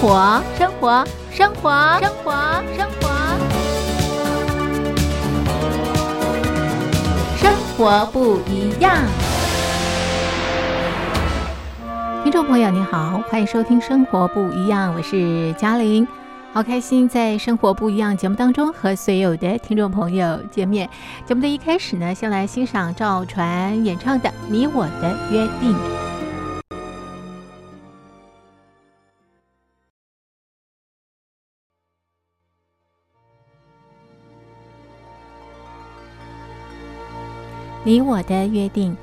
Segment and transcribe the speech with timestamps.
[0.00, 2.32] 活，生活，生活，生活，
[2.74, 3.10] 生活，
[7.36, 8.96] 生活不一样。
[12.24, 16.08] 听众朋友，你好，欢迎收听《生活不一样》，我是嘉玲。
[16.54, 20.88] 好开心，在《生活不一样》节目当中和所有的听众朋友见面。
[21.26, 25.74] 节目的一开始呢，先来欣赏赵传演唱的《你我的约定》。
[37.90, 38.96] 你我的约定，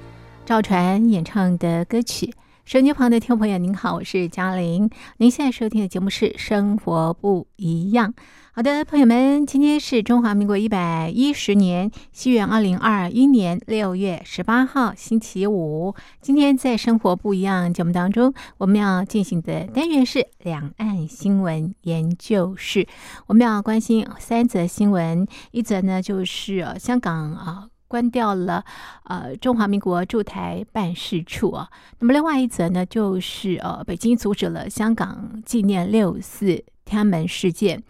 [0.45, 2.33] 赵传演唱的歌曲。
[2.63, 4.89] 手机旁的听众朋友，您好，我是嘉玲。
[5.17, 8.13] 您现在收听的节目是《生活不一样》。
[8.53, 15.93] 好的，朋友们，今天是中华民国一百一十年西元二零二一年六月十八号，星期五。
[16.21, 22.87] 今天在《生活不一样》节目当中，我们要进行的单元是两岸新闻研究室。
[23.25, 27.67] 我们要关心三则新闻，一则呢就是香港啊。
[27.87, 28.63] 关掉了，
[29.03, 31.69] 呃，中华民国驻台办事处啊。
[31.99, 37.81] 那么另外一则呢，就是呃，北京阻止了香港纪念六四天安门事件。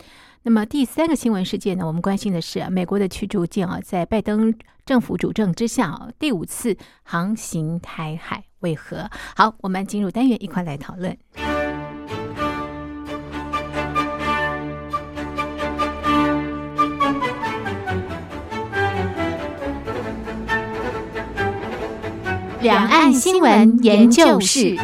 [0.44, 4.54] 那么第三个新闻事件呢，我们关心的是美国的驱逐舰啊，在拜登
[4.86, 9.10] 政府主政之下，第五次航行台海为何？
[9.36, 11.18] 好，我们进入单元，一块来讨论。
[22.68, 24.76] 两岸新闻研究室。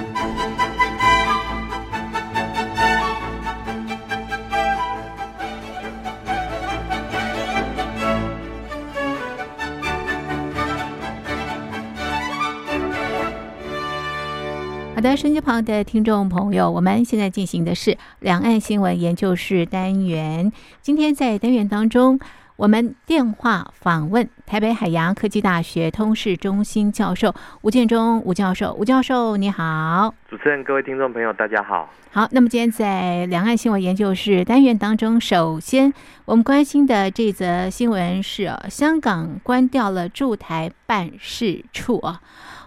[14.95, 20.53] 好的，手机旁的听众朋友，我们现在进行的是两岸新闻研究室单元。
[20.81, 22.17] 今天在单元当中。
[22.55, 31.89] 我们电话访问台北海洋科技大学通识中心教授吴建中吴教授，吴教授你好，主持人各位听众朋友大家好。
[32.11, 35.91] 好，那么今天在两岸新闻研究室单元当中，首先
[36.25, 42.21] 我们关心的这则新闻是香港关掉了驻台办事处啊。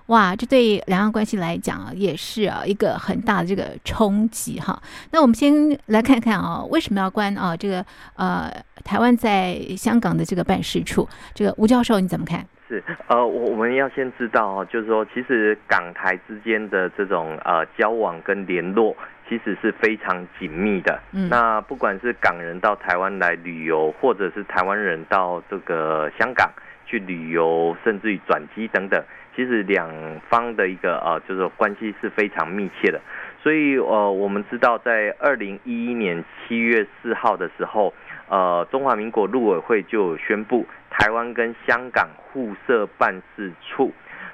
[0.06, 4.80] 哇，这对两岸关系来讲啊，也是啊一个很大的这个冲击哈。
[5.10, 5.52] 那我们先
[5.86, 7.84] 来看看啊，为什么要关啊这个
[8.16, 8.50] 呃
[8.84, 11.08] 台湾在香港的这个办事处？
[11.34, 12.46] 这个吴教授你怎么看？
[12.68, 18.96] 是呃，我我们要先知道哦，就是说其实港台之间的这种呃交往跟联络，
[19.28, 21.00] 其实是非常紧密的。
[21.12, 26.50] 嗯，那不管是港人到台湾来旅游，或者是台湾人到这个香港
[26.86, 29.02] 去旅游，甚至于转机等等。
[29.34, 29.90] 其实两
[30.30, 32.98] 方的一个呃，就是关系是非常密切的，
[33.42, 37.92] 所以呃，我们知道在二零一一年七月四号的时候，
[38.30, 43.92] 呃，中华民国陆委会就宣布台湾跟香港互设办事处，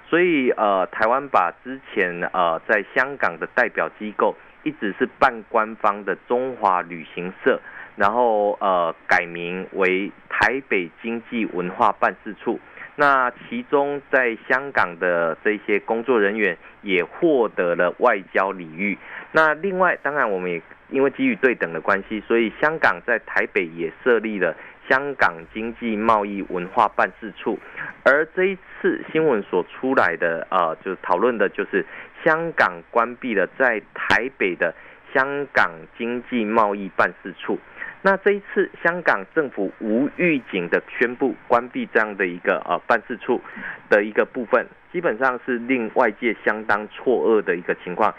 [0.09, 7.61] 所以呃，台湾把之前呃在香港的代表机构一直是半官方的中华旅行社，
[7.97, 12.59] 然后呃改名为台北经济文化办事处。
[12.95, 18.99] 那其中在香港的这些工作人员也获得了外交礼遇。
[19.33, 24.55] 那另外，当然我们也因为基于对等的关系，所以香港在台北也设立了
[24.91, 27.59] 香港经济贸易文化办事处。
[28.05, 31.87] 而这一次新闻所出来的，呃，就讨论的就是
[32.23, 34.75] 香港关闭了在台北的
[35.15, 37.59] 香港经济贸易办事处。
[38.05, 43.41] 那这一次，香港政府无预警的宣布关闭这样的一个呃办事处
[43.89, 48.13] 的一个部分，基本上是令外界相当错愕的一个情况。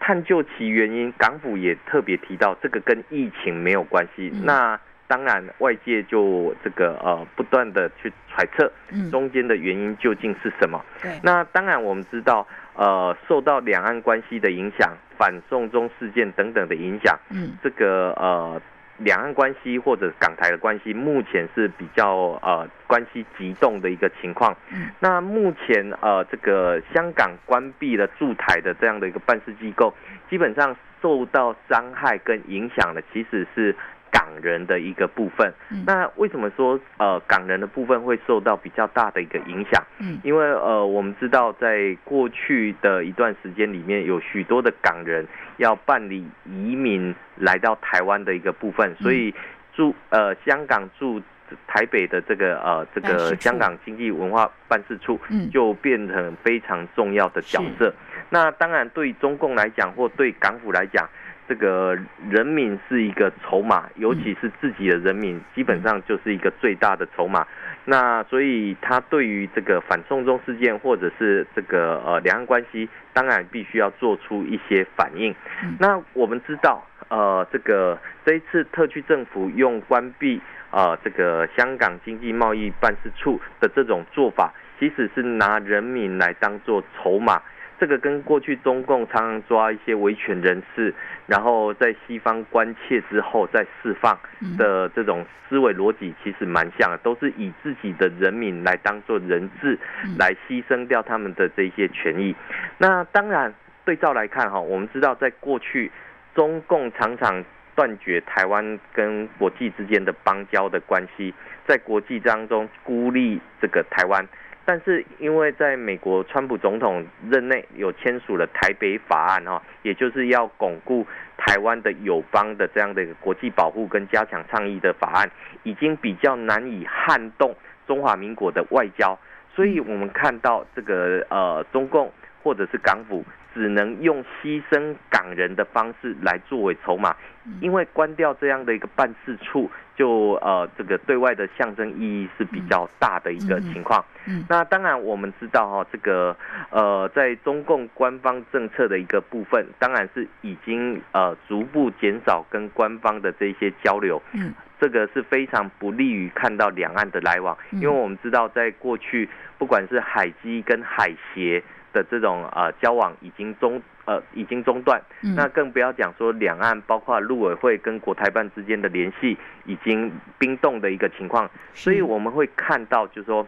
[0.00, 4.28] 探究其原因，港府也特别提到，这个跟疫情没有关系。
[4.42, 8.72] 那当然，外界就这个呃不断的去揣测
[9.12, 10.84] 中间的原因究竟是什么。
[11.22, 18.60] 那当然我们知道，呃，受到两岸关系的影响，反送中事件等等的影响，嗯，这个呃。
[18.98, 24.56] 两岸关系或者港台的关系，目前是比较呃关系急动的一个情况。
[25.00, 29.92] 那目前呃这个香港关闭了驻台的这样的一个办事机构，
[30.30, 33.74] 基本上受到伤害跟影响的其实是。
[34.12, 35.50] 港人的一个部分，
[35.86, 39.82] 那为什么说呃港人的部分会受到比较大的一个影响？
[39.98, 45.26] 嗯，因为呃我们知道在过去的一段时间里面，有许多的港人
[45.56, 49.34] 要办理移民来到台湾的一个部分，所以
[49.72, 51.20] 驻呃香港驻
[51.66, 55.18] 台北的这个呃这个香港经济文化办事处，
[55.50, 57.92] 就变成非常重要的角色。
[58.28, 61.08] 那当然对中共来讲，或对港府来讲。
[61.48, 61.98] 这个
[62.30, 67.46] 人民是一个筹码，尤其是自己的人民，基本上就是一个最大的筹码。
[67.84, 75.34] 那所以他对于这个反送中事件或者是这个呃两岸关系，当然必须要做出一些反应。
[75.78, 80.40] 那我们知道，呃，这个这一次特区政府用关闭
[80.70, 87.42] 呃这个香港经济贸易办事处的这种做法，其实是拿人民来当做筹码。
[87.82, 90.94] 这个跟过去中共常常抓一些维权人士，
[91.26, 94.16] 然后在西方关切之后再释放
[94.56, 99.76] 的这种思维逻辑其实蛮像的，都是以自己的人民来当做人质，
[100.16, 102.36] 来牺牲掉他们的这些权益。
[102.78, 103.52] 那当然
[103.84, 105.90] 对照来看哈，我们知道在过去
[106.36, 107.44] 中共常常
[107.74, 111.34] 断绝台湾跟国际之间的邦交的关系，
[111.66, 114.24] 在国际当中孤立这个台湾。
[114.64, 121.04] 但是因为在美国川普总统任内有签署了台北法案哈，也就是要巩固
[121.36, 125.28] 台湾的友邦的这样的一个国际保护跟加强倡议的法案，
[125.64, 127.54] 已经比较难以撼动
[127.86, 129.18] 中华民国的外交，
[129.54, 132.12] 所以我们看到这个呃中共
[132.44, 133.24] 或者是港府
[133.54, 137.14] 只能用牺牲港人的方式来作为筹码，
[137.60, 139.70] 因为关掉这样的一个办事处。
[139.94, 144.02] 就呃，这个对外的象征意义是比较大的一个情况。
[144.26, 146.34] 嗯，那当然我们知道哈，这个
[146.70, 154.20] 呃，在中共官方政策的一个部分，当然是已经呃逐步减少跟官方的这些交流。
[154.32, 159.28] 嗯，这个是非常不利于看到两岸的来往，因为我们知道在过去，
[159.58, 161.62] 不管是海基跟海协。
[161.92, 165.00] 的这种呃交往已经中呃已经中断，
[165.36, 173.46] 那更不要讲说两岸包括陆委会跟国台办之间的联系已经冰冻的一个情况，所以我们会看到就是说，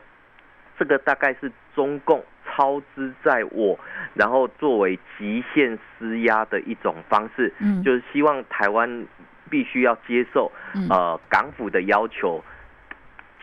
[0.78, 3.78] 这个大概是中共操之在我，
[4.14, 7.82] 然后作为极限施压的一种方式，嗯。
[7.82, 9.06] 就是希望台湾
[9.50, 10.50] 必须要接受
[10.88, 12.42] 呃港府的要求。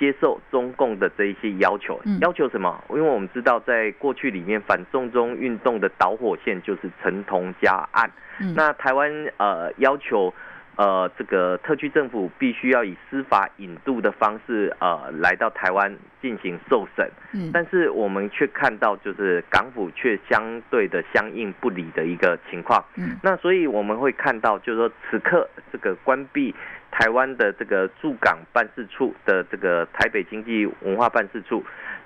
[0.02, 2.84] 接受中共的这一些要求，要求什么？
[2.90, 8.10] 因为我们知道，在过去里面反送中运动的导火线就是陈同佳案。
[8.56, 10.34] 那台湾呃要求
[10.76, 17.08] 呃这个特区政府必须要以司法引渡的方式呃来到台湾进行受审。
[17.34, 22.84] 嗯，但是我们却看到就是港府却相对的相应不理的一个情况。
[22.96, 26.56] 嗯，那所以我们会看到就是说此刻这个关闭。
[26.92, 31.64] 台湾的这个驻港办事处的这个台北经济文化办事处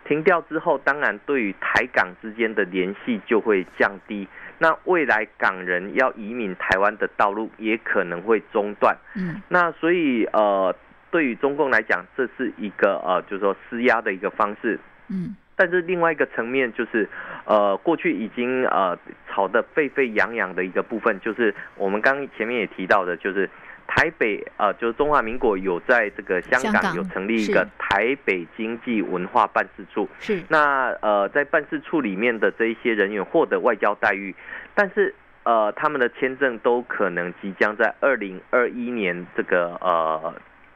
[0.08, 4.28] 停掉之后，当然对于台港之间的联系就会降低。
[4.60, 8.96] 那未来港人要移民台湾的道路也可能会中断。
[9.16, 10.74] 嗯，那所以呃，
[11.10, 14.80] 对于中共来讲，这是一个呃，就是说施压的一个方式。
[15.10, 17.10] 嗯，但是另外一个层面就是，
[17.46, 18.98] 呃，过去已经呃
[19.30, 23.50] 吵得沸沸扬扬的一个部分，就是我们刚前面也提到的，就是。
[23.88, 30.10] 台北呃，就是中华民国有在这个香港有成立一个台北经济文化办事处。
[30.20, 30.42] 是。
[30.50, 34.36] 那呃，在办事处里面的这一些人员获得外交待遇，
[34.74, 40.34] 但是呃，他们的签证都可能即将在二零二一年这个呃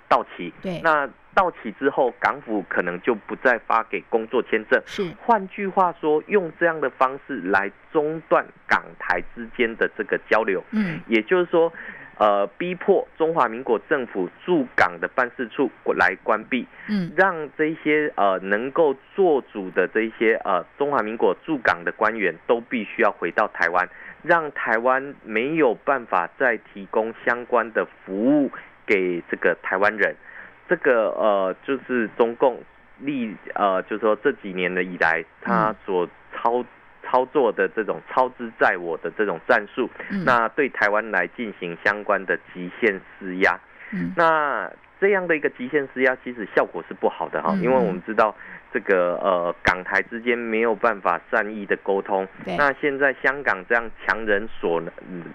[0.07, 0.53] 到期。
[0.61, 0.79] 对。
[0.81, 4.81] 那到期之后，港府可能就不再发给工作签证。
[4.85, 5.11] 是。
[5.25, 10.63] 换句话说，用这样的方式来中断港台之间的这个交流。
[10.71, 11.01] 嗯。
[11.07, 11.73] 也就是说。
[12.19, 23.87] 呃，逼迫中华民国政府驻港的办事处来关闭，嗯，让这些呃能够做主的这些呃中华民国驻港的官员都必须要回到台湾，
[24.21, 28.51] 让台湾没有办法再提供相关的服务
[28.85, 30.13] 给这个台湾人，
[30.67, 32.61] 这个呃就是中共
[32.97, 36.65] 历呃就是说这几年的以来他所操。
[37.03, 39.89] 操作的这种超支在我的这种战术，
[40.25, 43.59] 那对台湾来进行相关的极限施压，
[44.15, 48.35] 那这样的一个极限施压其实效果是不好的哈，因为我们知道
[48.73, 54.81] 这个呃港台之间没有办法善意的沟通，那现在香港这样强人所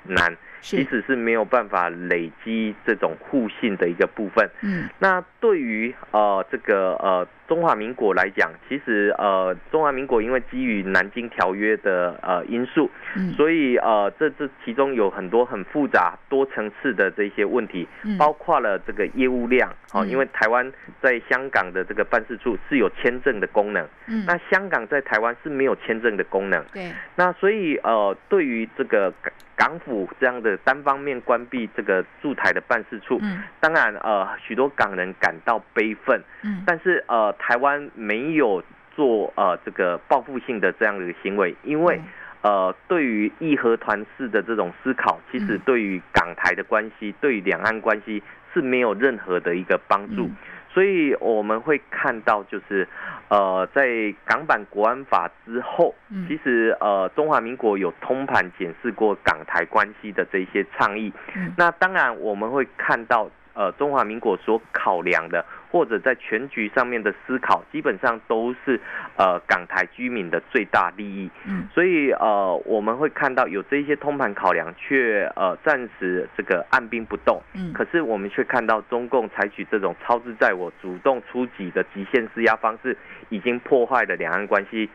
[0.05, 0.37] 难。
[0.65, 4.49] 其实是没有办法累积这种互信的一个部分。
[4.63, 13.33] 嗯，那对于呃这个呃中华民国来讲，其实呃中华民国因为基于南京条约的呃因素，嗯。
[13.35, 17.87] 所以呃这这其中有很多很复杂多层次的这些问题，
[18.19, 29.13] 包括了这个业务量啊，因为台湾在香港的这个办事处是有签证的功能，嗯，那香港在台湾是没有签证的功能，对，那所以呃对于这个。
[29.57, 33.21] 港府这样的单方面关闭这个驻台的办事处，
[33.61, 36.63] 当然呃许多港人感到悲愤，嗯。
[36.67, 38.63] 但是呃台湾没有
[38.95, 42.01] 做呃这个报复性的这样的一个行为，因为
[42.43, 50.31] 呃，对于义和团式的这种思考，其实对于港台的关系，对于两岸关系是没有任何的一个帮助。
[50.75, 52.87] 所以我们会看到，就是
[53.29, 55.95] 呃，在港版国安法之后，
[56.29, 61.13] 其实呃，中华民国有通盘检视过港台关系的这些倡议。
[61.57, 63.31] 那当然我们会看到。
[63.57, 68.81] 呃，中华民国所考量的，或者在全局上面的思考，基本上都是
[69.17, 71.29] 呃港台居民的最大利益。
[71.49, 77.43] 嗯，所以呃我们会看到有这些通盘考量，却呃暂时这个按兵不动。
[77.55, 82.97] 嗯，可是我们却看到中共采取这种超支在我、主动出击的极限施压方式，
[83.29, 84.89] 已经破坏了两岸关系。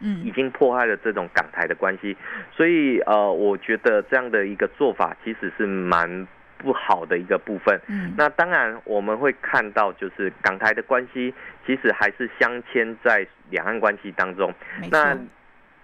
[0.00, 2.14] 嗯，已经破坏了这种港台的关系。
[2.52, 6.28] 所以呃，我觉得这样的一个做法其实是蛮。
[6.60, 11.34] 不好的一个部分，嗯，那当然我们会看到，就是港台的关系
[11.66, 14.52] 其实还是镶嵌在两岸关系当中。
[14.90, 15.16] 那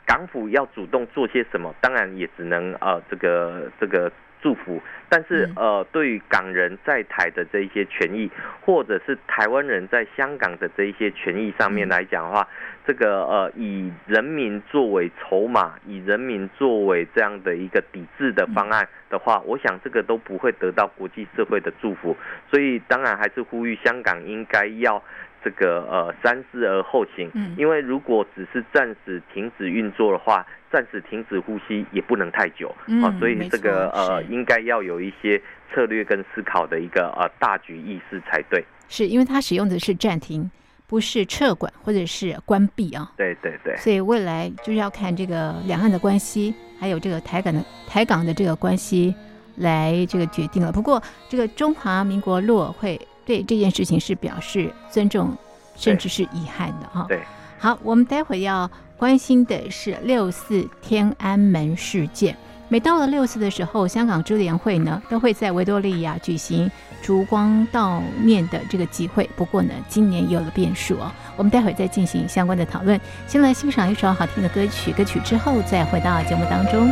[0.04, 4.12] 港府要主动做些什么，当然也只能呃这个这个。
[4.42, 12.46] 祝福，但是呃，对于港人在台的这一些权益，或者是台湾人在香港的这一些权益上面来讲的话，
[12.86, 22.16] 这个呃，以人民作为筹码，以人民作为这样的一个抵制的方案的话，我想这个都不会得到国际社会的祝福。
[22.50, 25.02] 所以当然还是呼吁香港应该要
[25.46, 30.44] 这个呃三思而后行，嗯因为如果只是暂时停止运作的话。
[30.68, 35.40] 暂时停止呼吸也不能太久啊，所以这个呃，应该要有一些
[35.72, 38.62] 策略跟思考的一个呃大局意识才对。
[38.88, 40.50] 是因为它使用的是暂停，
[40.86, 43.10] 不是撤管或者是关闭啊。
[43.16, 43.76] 对对对。
[43.76, 49.14] 所以未来就是要看这个两岸的关系，还有这个台港的台港的这个关系
[49.58, 50.72] 来这个决定了。
[50.72, 55.36] 不过这个中华民国陆委会对这件事情是表示尊重，
[55.76, 57.04] 甚至是遗憾的哈。
[57.08, 57.20] 对。
[57.58, 58.70] 好，我们待会要。
[58.98, 62.34] 关心的是六四天安门事件。
[62.70, 66.70] 每到了六四的时候，香港支联会呢都会在维多利亚举行
[67.02, 69.28] 烛光悼念的这个集会。
[69.36, 71.12] 不过呢，今年有了变数哦。
[71.36, 72.98] 我们待会再进行相关的讨论。
[73.26, 76.86] 先来欣赏一首好听的歌曲，歌曲之后再回到节目当中。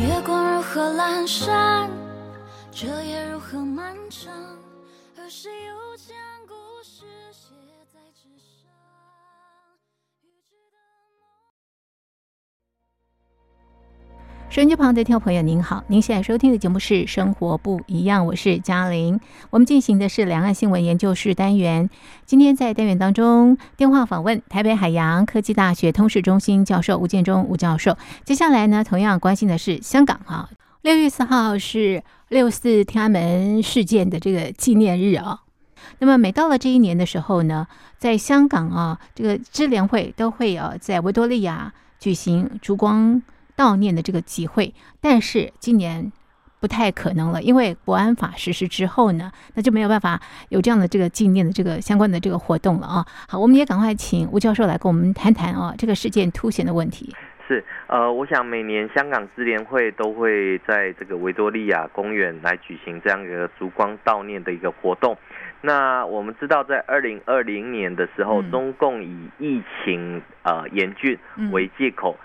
[0.00, 1.88] 月光如何阑珊，
[2.72, 4.39] 这夜如何漫长，而
[5.30, 6.16] 谁又将
[6.48, 7.54] 故事写
[7.92, 8.68] 在纸上？
[14.50, 19.20] 收音机旁的听众朋友，您好，您现在收听的节目是《生活不一样》，我是嘉玲。
[19.50, 21.88] 我们进行的是两岸新闻研究室单元。
[22.26, 27.96] 今天在单元当中，电话访问台北海洋科技大学通识中心教授吴建中吴教授。
[28.24, 30.50] 接下来呢，同样关心的是香港啊，
[30.82, 35.42] 六月四号是六四天安门事件的这个纪念日啊。
[35.98, 37.66] 那么每到了这一年的时候呢，
[37.98, 43.22] 在香港啊，这个支联会都会啊在维多利亚举行烛光。
[43.56, 44.72] 悼念的这个集会，
[45.02, 46.10] 但是今年
[46.60, 50.18] 不太可能了，因为国安法实施之后呢，那就没有办法
[50.48, 53.06] 有这样的这个纪念的这个相关的这个活动了啊。
[53.28, 57.14] 好，我们也赶快请吴教授来跟我们谈谈啊，这个事件凸显的问题。
[57.50, 65.18] 是，呃，我想每年香港支联会都会在这个维多利亚公园来举行这样一个烛光悼念的一个活动。
[65.60, 71.18] 那我们知道，在二零二零年的时候，中共以疫情呃严峻
[71.50, 72.16] 为借口。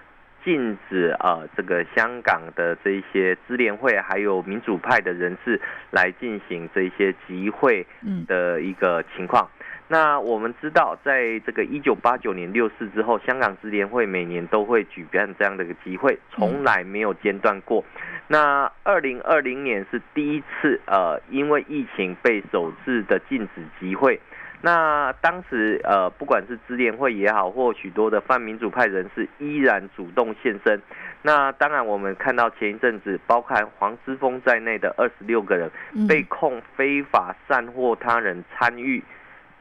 [0.43, 7.83] 禁止呃，这个香港的这一些支联会还有民主派的人士来进行这些集会
[8.27, 9.49] 的一个情况。
[9.87, 17.83] 那我们知道，在这个一九八九年六四之后，香港支联会每年都会举办这样的一个集会，从来没有间断过。
[18.27, 24.19] 那二零二零年是第一次，呃，因为疫情被首次的禁止集会。
[24.61, 30.81] 那当时，呃，不管是支联会也好，或许多的泛民主派人士依然主动现身。
[31.21, 35.69] 那当然，我们看到前一阵子，包括黄之锋在内的二十六个人
[36.07, 39.03] 被控非法散货他人参与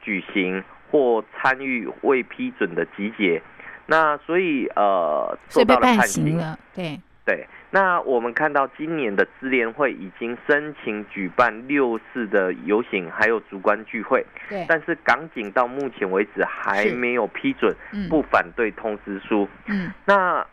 [0.05, 3.43] 举行或参与未批准的集结。
[3.87, 7.01] 那所以，呃，受到了判刑了，对。
[7.27, 14.23] 对，那我们看到今年的支联会已经申请举办六次的游行，还有烛光聚会。
[14.47, 17.75] 对，但是港警到目前为止还没有批准
[18.11, 19.49] 不反对通知书。
[19.65, 20.47] 嗯，那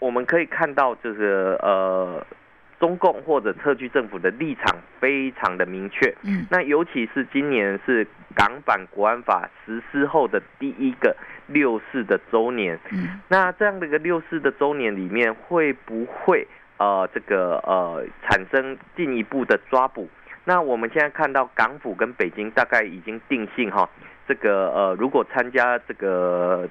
[0.00, 2.26] 我们可以看到，就是呃，
[2.84, 6.14] 中共或者特区政府的立场非常的明确。
[6.22, 11.16] 嗯，那尤其是今年是港版国安法实施后的第一个。
[11.46, 16.48] 六四的周年，嗯，那这样的一个六四的周年里面，会不会
[16.78, 20.08] 呃这个呃产生进一步的抓捕？
[20.46, 23.86] 那我们现在看到港府跟北京大概已经定性哈，
[24.26, 26.66] 这个呃如果参加这个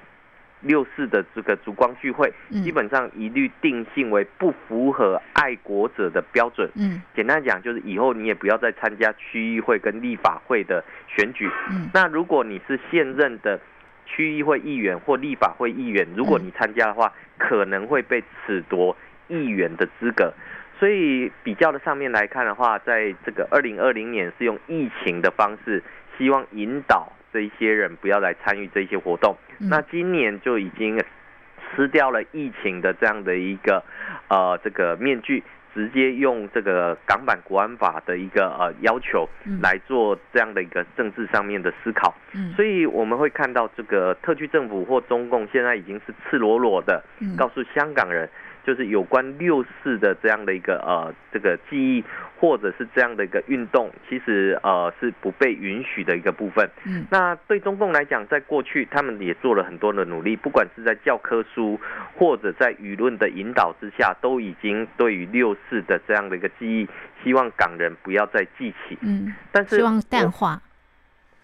[0.60, 6.70] 六四的这个烛光聚会，基本上一律定性为不符合爱国者的标准。
[6.74, 11.50] 嗯，简单讲就是以后你也不要再参加区议会跟立法会的选举。
[11.70, 13.60] 嗯，那如果你是现任的
[14.06, 18.96] 区议会议员或立法会议员，如果你参加的话，可能会被褫夺
[19.28, 20.32] 议员的资格。
[20.78, 25.82] 所以比较的上面来看的话，在这个二零二零年是用疫情的方式，
[26.16, 27.12] 希望引导。
[27.32, 29.36] 这一些人不要来参与这些活动。
[29.58, 31.02] 那今年就已经
[31.74, 33.82] 撕掉了疫情的这样的一个
[34.28, 35.42] 呃这个面具，
[35.74, 39.28] 直接用这个港版国安法的一个呃要求
[39.60, 42.14] 来做这样的一个政治上面的思考。
[42.56, 47.02] 所以我们会看到这个特区政府或中共现在已经是赤裸裸的
[47.36, 48.28] 告诉香港人。
[48.66, 52.04] 就是有关六四的这样的一个呃这个记忆，
[52.40, 56.68] 或者是这样的一个运动，其实呃是不被允许的一个部分。
[56.84, 61.78] 嗯，那对中共来讲，在过去他们也做了很多的努力，不管是在教科书
[62.16, 66.88] 或者在舆论的引导之下，都已经对于六四的这样的一个记忆，
[67.22, 68.98] 希望港人不要再记起。
[69.02, 70.60] 嗯，但是希望淡化。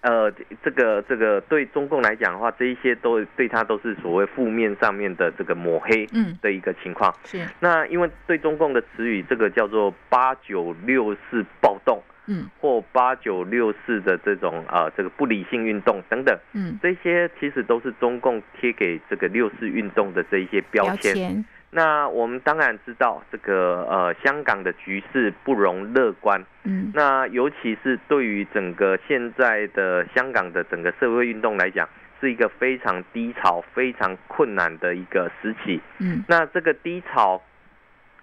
[0.02, 0.32] 呃，
[0.64, 7.14] 这个这个对中共来讲的话，这一些都对他都是所谓负面上面的这个抹黑，嗯，的一个情况。
[7.24, 7.46] 是。
[7.60, 21.44] 那因为对中共的词语，这个叫做八九六四暴动，嗯，或八九六四的这种呃这个不理性运动等等，嗯，这些其实都是中共贴给这个六四运动的这一些标签。
[21.72, 26.44] 那我们当然知道，这个呃，香港的局势不容乐观。
[26.64, 31.88] 嗯，那尤其是对于整个现在的香港的整个社会运动来讲，
[32.20, 35.80] 是一个非常低潮、非常困难的一个时期。
[36.00, 37.40] 嗯，那这个低潮，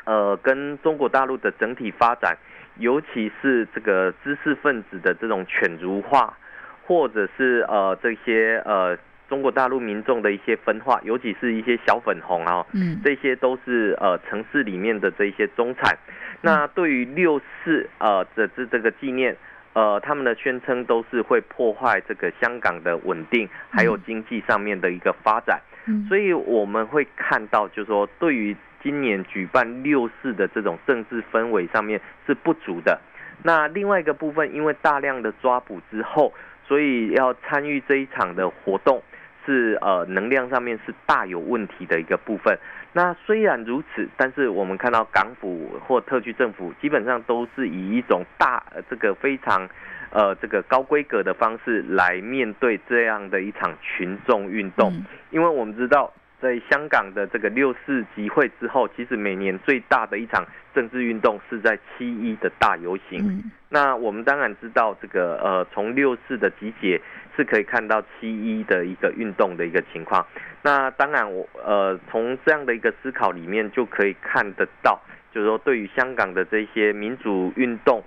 [0.03, 2.37] 呃，跟中国大陆的整体发展，
[2.75, 6.37] 尤其是这个知识分子的这种犬儒化，
[6.85, 8.97] 或者是呃这些呃。
[9.29, 15.97] 中国大陆民众的一些分化，尤其是一些小粉红啊，嗯，这些都是呃城市里面的这一些中产。
[16.41, 19.36] 那对于六四呃的这这个纪念，
[19.73, 25.60] 呃，他们的宣称都是会破坏这个香港的稳定，还有经济上面的一个发展。
[26.08, 32.99] 所以我们会看到，就是说对于今年举办六四的这种政治氛围上面是不足的。
[33.43, 36.34] 那另外一个部分，因为大量的抓捕之后，
[36.67, 39.01] 所以要参与这一场的活动。
[39.47, 42.60] 是呃，能量上面是大有问题的一个部分。
[42.93, 49.67] 那虽然如此，但是我们看到港府或特区政府基本上都是以一种大这个非常
[50.12, 54.93] 呃这个高规格的方式来面对这样的一场群众运动，
[55.31, 56.13] 因为我们知道。
[56.39, 63.43] 在香港的这个六四集会之后，其实每年最大的一场政治运动是在七一的大游行。
[63.69, 67.02] 那我们当然知道，这个呃，从六四的集结
[67.36, 70.26] 是可以看到七一的一个运动的一个情况。
[70.62, 75.00] 那当然，我呃，从这样的一个思考里面就可以看得到，
[75.34, 78.04] 就是说对于香港的这些民主运动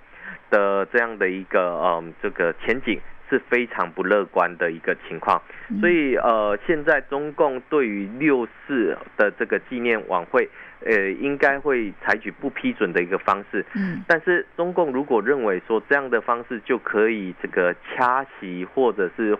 [0.49, 2.99] 的这样的一个嗯这个前景。
[3.31, 5.41] 是非常不乐观的一个情况，
[5.79, 10.49] 所以呃，现在中共对于六四的这个纪念晚会，
[10.85, 13.65] 呃，应该会采取不批准的一个方式。
[13.73, 19.37] 嗯，但是中共如果认为说这样的方式就可以这个掐熄，或者是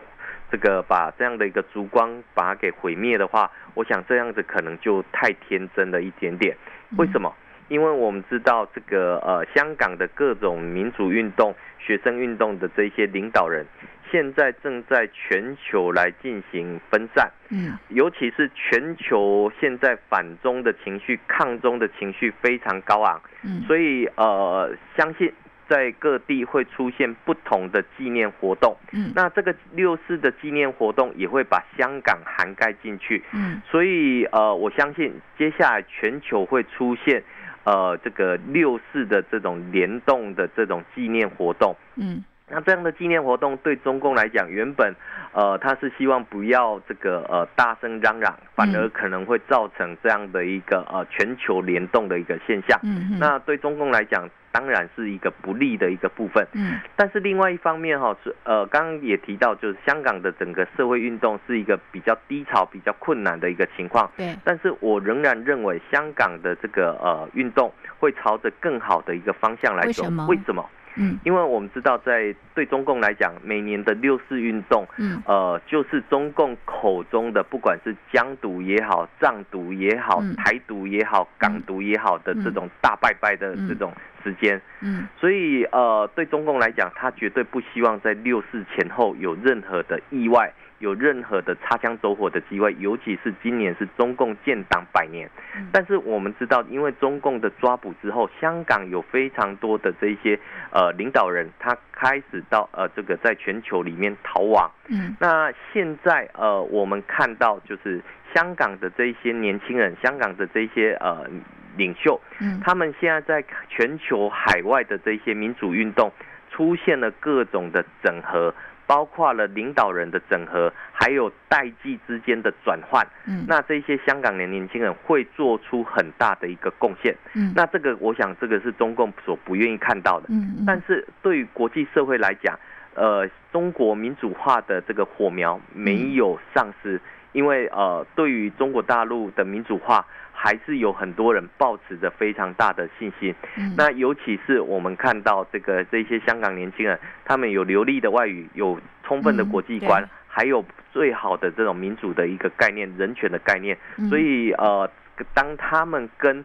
[0.49, 6.55] 这个把这样的一个烛光把它给毁灭的话，我想这样子可能就太天真了一点点。
[6.97, 7.35] 为什么？
[7.71, 13.65] 因为我们知道这个呃，香港的各种民主运动、学生运动的这些领导人，
[14.11, 25.31] 现在正在全球来进行分散，嗯，尤其是全球现在反中的情绪、抗中的情绪非常高昂，嗯，所以呃，相信
[25.69, 37.23] 在各地会出现不同的纪念活动，嗯，那这个六四的纪念活动也会把香港涵盖进去，嗯，所以呃，我相信接下来全球会出现。
[37.63, 44.93] 呃，这个六四的这种联动的这种纪念活动，嗯，那这样的纪念活动对中共来讲，原本，
[45.33, 54.29] 呃，他是希望不要这个呃大声嚷嚷，反而可能会造成这样的一个呃全球联动的一个现象，嗯，那对中共来讲。
[54.51, 64.35] 当然是一个不利的一个部分，嗯，但是另外一方面哈是呃，刚刚也提到，就是香港的整个社会运动是一个比较低潮、比较困难的一个情况，对。
[64.43, 70.69] 但是我仍然认为香港的这个呃运动会朝着更好的一个方向来走，为什么？
[70.95, 95.29] 嗯，因为我们知道，在对中共来讲，每年的六四运动，嗯，呃，就是中共口中的不管是疆独也好、藏独也好、台独也好、港独也好的这种大拜拜的这种时间，嗯，所以呃，对中共来讲，他绝对不希望在六四前后有任何的意外，有任何的擦枪走火的机会，尤其是今年是中共建党百年。
[95.71, 100.37] 但是我们知道，因为中共的抓捕之后，香港有非常多的这些
[100.71, 104.69] 呃领导人，他开始到呃这个在全球里面逃亡。
[104.89, 108.01] 嗯，那现在呃我们看到就是
[108.33, 111.29] 香港的这些年轻人，香港的这些呃
[111.77, 116.11] 领袖，嗯，他们现在在全球海外的这些民主运动
[116.49, 118.51] 出现了各种的整合。
[118.91, 123.07] 包括了领导人的整合，还有代际之间的转换。
[123.25, 127.15] 嗯，那这些香港的年轻人会做出很大的一个贡献。
[127.33, 130.25] 嗯，那这个我想，这个是中共所不愿意看到的。
[130.27, 132.59] 嗯，但是对于国际社会来讲，
[132.95, 136.99] 呃，中国民主化的这个火苗没有丧失，
[137.31, 140.05] 因为呃，对于中国大陆的民主化。
[140.43, 143.35] 还是有很多人抱持着非常大的信心。
[143.77, 153.77] 那尤其是我们看到这个这些香港年轻人，他们有流利的外语，有充分的国际观，还有最好的这种民主的一个概念、人权的概念。
[154.09, 154.89] 所以呃，
[155.35, 156.43] 当他们跟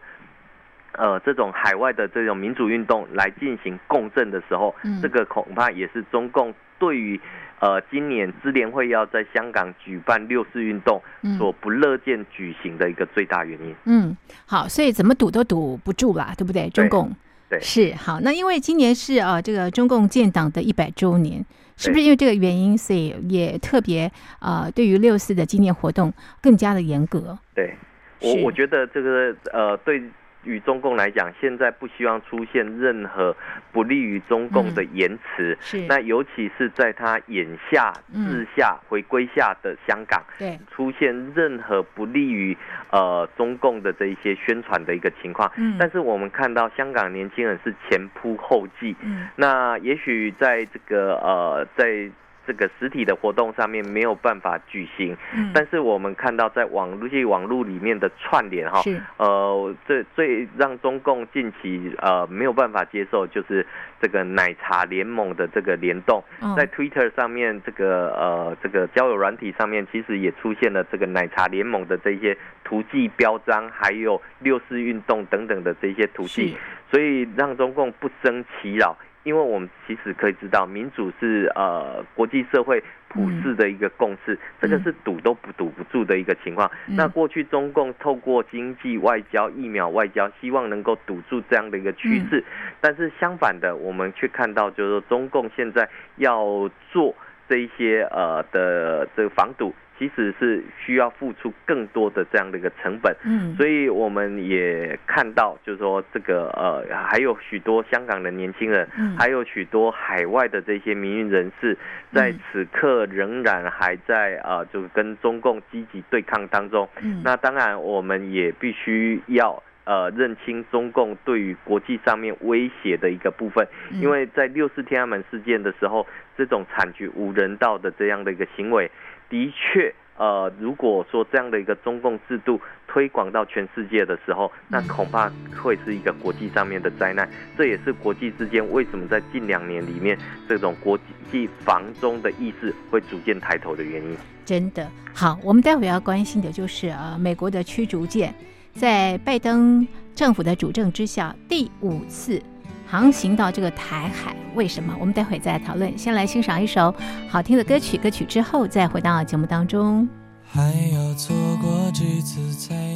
[0.97, 7.21] 呃这种海外的这种民主运动来进行共振的时候，这个恐怕也是中共对于。
[7.59, 11.01] 呃，今年支联会要在香港举办六四运动，
[11.39, 13.75] 所不乐见举行的一个最大原因。
[13.87, 16.69] 嗯，好，所以怎么堵都堵不住啦，对不对？
[16.69, 17.11] 中共
[17.49, 21.43] 对是好，那因为今年是呃这个中共建党的一百周年，
[21.79, 27.39] 是不是因为这个原因，所以也特别呃对于六四的纪念活动更加的严格？
[27.55, 27.75] 对
[28.21, 30.03] 我我觉得这个呃对。
[30.47, 33.37] 与中共来讲，现在不希望出现任何
[33.73, 35.57] 不利于中共的言辞。
[35.61, 42.57] 是，那尤其是在他眼下、治下、回归下的香港，对，出现任何不利于
[42.91, 45.51] 呃中共的这一些宣传的一个情况。
[45.57, 48.95] 嗯，但是我们看到香港年轻人是前仆后继。
[49.03, 52.09] 嗯，那也许在这个呃在。
[52.47, 55.17] 这个实体的活动上面没有办法举行，
[55.53, 58.81] 但是我们看到在网络网络里面的串联哈，
[59.17, 63.67] 呃，最最让中共近期呃没有办法接受就是
[64.01, 66.23] 这个奶茶联盟的这个联动，
[66.57, 76.57] 在 Twitter 上面这个呃这个交友软体上面其实也出现了这个奶茶联盟的这些图迹标章，还有六四运动等等的这些图迹，
[76.91, 78.97] 所以让中共不生其扰。
[79.27, 86.71] 因为我们其实可以知道，民主是呃国际社会普世的一个共识，这个是堵都不堵不住的一个情况。
[86.87, 92.45] 那过去中共透过经济外交、疫苗外交，希望能够堵住这样的一个趋势，
[92.81, 97.13] 但是相反的，我们却看到就是说，中共现在要做
[97.49, 99.75] 这一些呃的这个防堵。
[99.99, 111.77] 其实是需要付出更多的这样的一个成本，嗯，所以我们也看到，就是说这个呃，还有许多香港的年轻人，嗯，还有许多海外的这些民运人士，
[112.13, 116.87] 在此刻仍然还在啊，就是跟中共积极对抗当中。
[117.01, 126.07] 嗯，那当然我们也必须要呃认清中共对于国际上面威胁的一个部分，因为在六四天安门事件的时候，
[126.37, 128.91] 这种惨绝无人道的这样的一个行为。
[129.29, 135.31] 的确，呃，如果说这样的一个中共制度推广到全世界的时候，那恐怕
[135.63, 137.29] 会是一个国际上面的灾难。
[137.57, 140.99] 这也是国际之间为什么在近两年里面，这种国
[141.31, 144.17] 际防中的意识会逐渐抬头的原因。
[144.45, 148.33] 真的好，我们待会要关心的就是呃，美国的驱逐舰
[148.73, 152.41] 在拜登政府的主政之下第五次。
[152.89, 154.95] 航行到这个台海，为什么？
[155.01, 155.99] 我们待会再讨论。
[155.99, 156.95] 先来欣赏一首
[157.29, 160.09] 好听的歌曲，歌曲之后再回到节目当中。
[160.49, 162.96] 还要错过几次才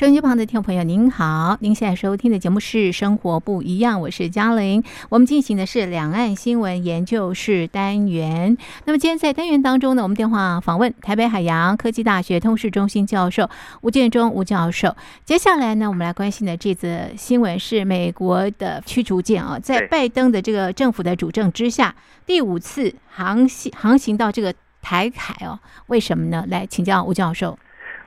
[0.00, 1.58] 收音机旁的听众朋友，您好！
[1.60, 4.82] 您现在收听的节目是《生活不一样》，我是嘉玲。
[5.10, 8.56] 我们进行的是两岸新闻研究室单元。
[8.86, 13.50] 那么今天在单元当中呢，我们电话访问台北海洋科技大学通识中心教授
[13.82, 14.96] 吴建中吴教授。
[15.26, 25.58] 接下来呢，我们来关心的这则新闻是美国的驱逐舰啊，在拜登的这个政府的主政之下，第五次航行航行到这个台海哦，
[25.88, 26.46] 为什么呢？
[26.48, 27.58] 来请教吴教授。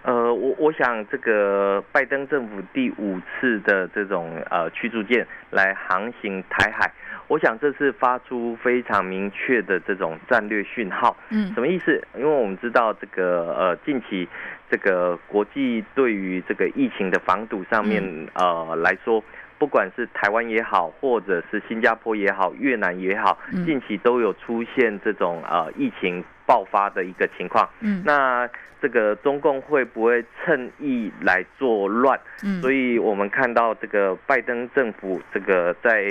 [0.03, 6.91] 呃，我我想这个拜登政府第五次的这种呃驱逐舰来航行台海，
[7.27, 11.15] 我想这是发出非常明确的这种战略讯号。
[11.29, 12.05] 嗯什么意思？
[12.15, 14.27] 因为我们知道这个呃近期
[14.69, 18.03] 这个国际对于这个疫情的防堵上面、
[18.35, 19.23] 呃来说。
[19.57, 27.69] 不管是台湾也好，或者是新加坡也好，越南也好，嗯近期都有出现这种呃疫情爆发的一个情况。
[27.81, 28.49] 嗯那
[28.81, 32.19] 这个中共会不会趁意来作乱？
[32.43, 36.09] 嗯，所以我们看到这个拜登政府这个在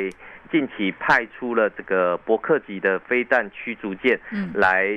[0.50, 4.88] 近期派出了这个伯克级的飞弹驱逐舰嗯来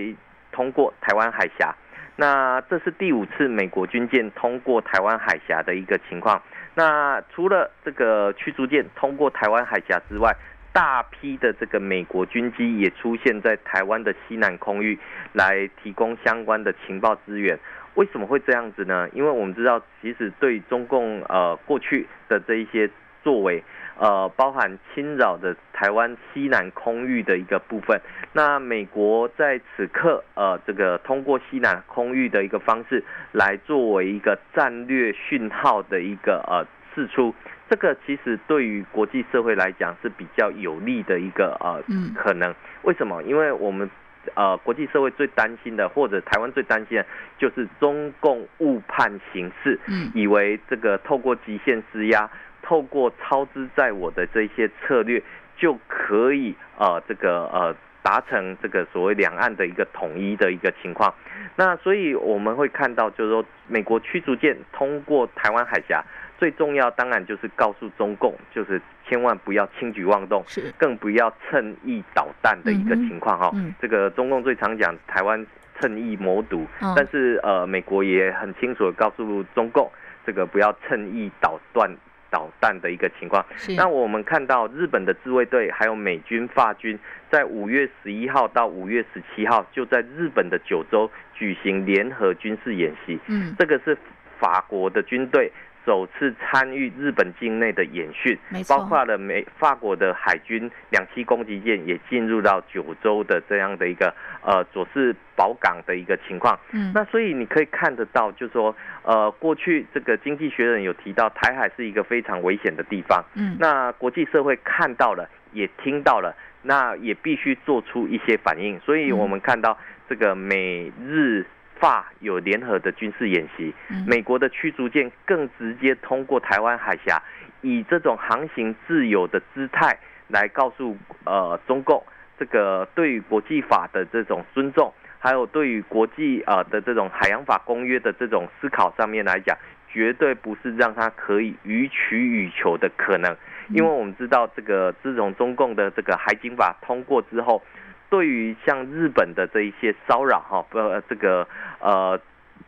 [0.54, 1.76] 通过台湾海峡。
[2.16, 6.42] 那这是第五次美国军舰通过台湾海峡的一个情况。
[6.76, 10.36] 那除了这个驱逐舰通过台湾海峡之外，
[10.74, 15.00] 大批的这个美国军机也出现在台湾的西南空域，
[15.32, 17.58] 来提供相关的情报资源。
[17.94, 19.08] 为什么会这样子呢？
[19.14, 22.90] 因为我们知道，其实对中共呃过去的这一些
[23.24, 23.64] 作为，
[23.98, 28.00] 呃，包含侵扰的台湾西南空域的一个部分。
[28.34, 37.34] 那美国在此刻呃这个通过西南空域的一个方式来作为一个战略讯号的一个呃释出，
[37.70, 42.54] 这个其实对于国际社会来讲是比较有利的一个呃嗯可能。
[42.84, 43.24] 为什么？
[43.24, 43.90] 因为我们
[44.34, 47.06] 呃国际社会最担心的，或者台湾最担心的，
[47.38, 52.30] 就是中共误判形势，嗯以为这个透过极限施压，
[52.66, 55.22] 透过操之在我的这些策略，
[55.56, 57.76] 就可以呃这个呃。
[58.06, 61.12] 达成这个所谓两岸的一个统一的一个情况，
[61.56, 66.04] 那所以我们会看到，就是说美国驱逐舰通过台湾海峡，
[66.38, 70.72] 最重要当然就是告诉中共，就是千万不要轻举妄动，是。
[70.78, 73.74] 更不要趁意导弹的一个情况哈、嗯。
[73.82, 75.44] 这个中共最常讲台湾
[75.80, 76.94] 趁意谋独，哦。
[76.96, 79.92] 但是呃，美国也很清楚的告诉中共，
[80.28, 81.90] 这个不要趁意捣断
[82.36, 83.46] 导弹的一个情况。
[83.56, 87.00] 是那我们看到日本的自卫队还有美军、法军，
[87.32, 93.18] 在五月十一号到五月十七号，就在日本的九州举行联合军事演习。
[93.28, 93.98] 嗯这个是
[94.38, 95.50] 法国的军队
[95.86, 106.58] 首次参与日本境内的演训包括了美法国的海军两栖攻击舰也进入到九州的这样的一个呃佐世保港的一个情况。
[106.72, 113.24] 嗯那所以你可以看得到，就是说，呃，过去这个经济学人有提到，台海是一个非常危险的地方。
[113.36, 118.80] 嗯那国际社会看到了，也听到了，那也必须做出一些反应。
[118.80, 119.78] 所以嗯我们看到
[120.10, 121.46] 这个美日
[121.80, 127.22] 法有联合的军事演习，嗯美国的驱逐舰更直接通过台湾海峡，
[127.62, 132.04] 以这种航行自由的姿态来告诉呃中共，
[132.40, 139.58] 这个对于国际法的这种尊重，还有对于国际呃的这种海洋法公约的这种思考上面来讲，
[139.90, 143.36] 绝对不是让它可以予取予求的可能，
[143.70, 147.62] 因为我们知道这个自从中共的这个海警法通过之后。
[148.10, 151.48] 对于像日本的这一些骚扰哈，呃，这个
[151.80, 152.20] 呃，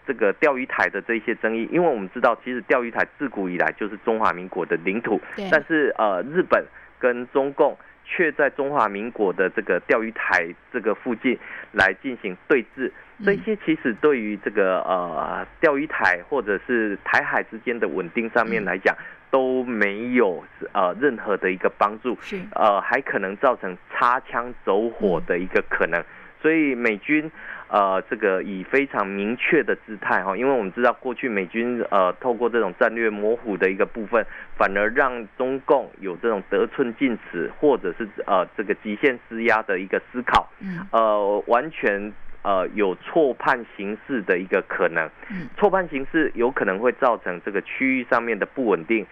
[0.06, 5.22] 这个钓鱼台的这一些争议，因为我们知道，其实钓鱼台自古以来就是中华民国的领土，
[5.52, 6.66] 但是呃，日本
[7.00, 11.38] 跟中共却在中华民国的这个钓鱼台这个附近
[11.72, 12.92] 来进行对峙，
[13.24, 18.96] 这嗯些其实对于这个呃钓鱼台或者是台海之间的稳定上面嗯来讲，
[19.30, 22.18] 都没有呃任何的一个帮助。
[22.22, 26.04] 是呃，还可能造成擦枪走火的一个可能。
[26.42, 27.32] 所以美军
[27.68, 42.14] 呃这个以非常明确的姿态哈，因为我们知道过去美军呃透过这种战略模糊的一个部分，反而让中共有这种得寸进尺或者是呃这个极限施压的一个思考，嗯呃完全。
[42.44, 45.50] 呃，有错判形势的一个可能，嗯。
[45.58, 49.06] 错判形势有可能会造成这个区域上面的不稳定，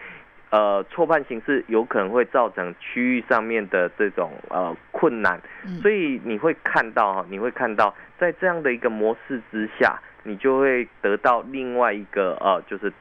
[0.51, 5.81] 呃，错判形势有可能会造成区域上面的这种呃困难，嗯。
[5.81, 12.93] 所以你会看到哈，你会看到在这样的一个模式之下，你就会得到另外一个呃，就是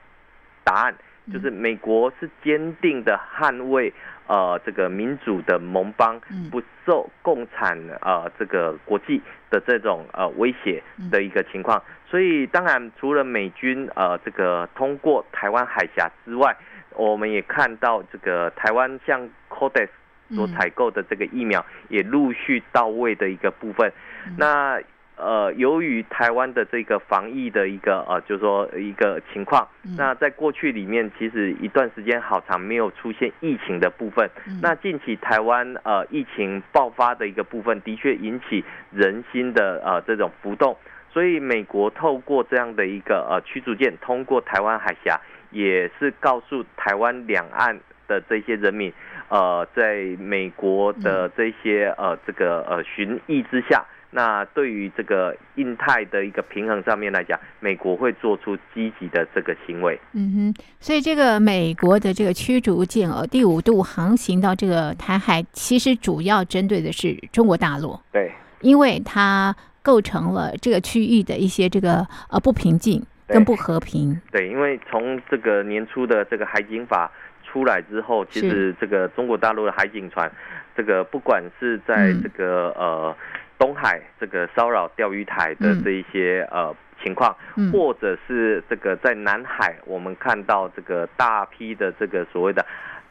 [0.64, 0.94] 答案，
[1.32, 3.92] 就是美国是坚定的捍卫
[4.26, 6.50] 呃这个民主的盟邦嗯。
[6.50, 11.82] 不受共产呃这个国际的这种呃威胁的一个情况。
[12.06, 16.54] 所以当然除了美军呃这个通过台湾海峡之外，
[16.94, 19.88] 我们也看到这个台湾像 Codex
[20.30, 23.90] 所采购的这个疫苗也陆续到位的一个部分。
[24.26, 24.34] 嗯。
[24.38, 24.78] 那
[25.16, 34.28] 呃，由于台湾的这个防疫的一个呃，就是说一个情况，嗯那在过去里面其实一段时间好长没有出现疫情的部分。
[34.48, 40.76] 嗯那近期台湾呃疫情爆发的一个部分，的确引起人心的呃这种浮动。
[41.12, 45.20] 所以美国透过这样的一个呃驱逐舰通过台湾海峡，
[45.52, 48.92] 也是告诉台湾两岸的这些人民，
[49.28, 53.84] 呃，在美国的这些呃这个呃寻意之下。
[54.16, 59.98] 那对于这个印太的一个平衡上面来讲，美国会做出积极的这个行为。
[60.12, 67.98] 嗯哼，所以这个美国的这个驱逐舰哦，第五度航行到这个台海，其实主要针对的是中国大陆。
[68.12, 74.20] 对，因为它构成了这个区域的一些这个呃不平静跟不和平。
[74.30, 77.10] 对，因为从这个年初的这个海警法
[77.42, 80.30] 出来之后，其实这个中国大陆的海警船，
[80.76, 83.16] 这个不管是在这个呃。
[83.58, 87.36] 东海这个骚扰钓鱼台的这一些呃情况，
[87.72, 92.64] 或者是这个在南海，我们看到这个大批的这个所谓的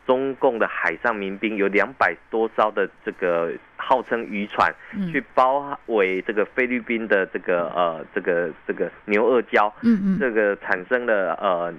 [0.06, 4.74] 中共的海上民兵，有两百多艘的这个号称渔船，
[5.12, 11.74] 去包围这个菲律宾的这个呃这个这个牛二礁，嗯嗯，这个产生了呃。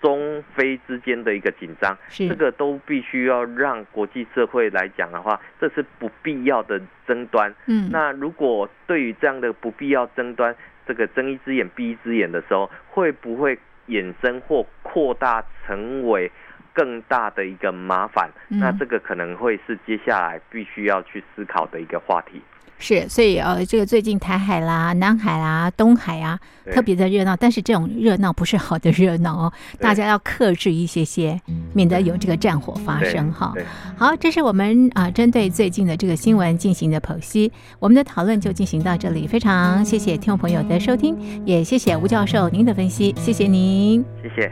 [0.00, 7.54] 中非之间的一个紧张，这个都必须要让国际社会来讲的话，这是不必要的争端。
[7.66, 10.54] 嗯，那如果对于这样的不必要争端，
[10.86, 13.58] 这个睁一只眼闭一只眼的时候，会不会
[13.88, 16.30] 衍生或扩大成为
[16.72, 18.30] 更大的一个麻烦？
[18.48, 22.40] 那这个可能会是接下来必须要去思考的一个话题。
[22.80, 26.40] 是，所以呃，这个最近台海啦、南海啦、东海啊，
[26.72, 27.36] 特别的热闹。
[27.36, 31.40] 但是这种热闹不是好的热闹哦，大家要克制一些些，
[31.74, 33.54] 免得有这个战火发生哈。
[33.96, 37.52] 好，这是我们啊针对最近的这个新闻进行的剖析。
[37.78, 41.16] 我们的讨论就进行到这里，非常谢谢听众朋友的收听，
[41.46, 44.50] 也谢谢吴教授您的分析，谢谢您，谢谢。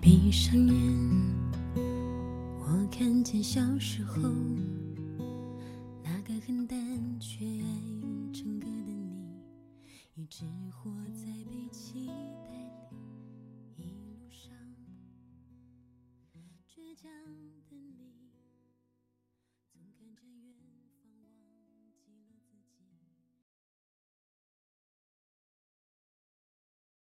[0.00, 0.74] 闭上眼，
[2.58, 4.01] 我看见小时